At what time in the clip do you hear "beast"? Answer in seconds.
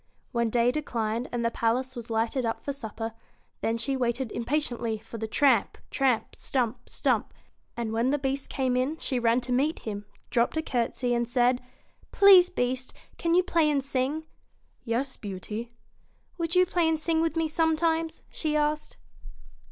8.17-8.49, 12.49-12.95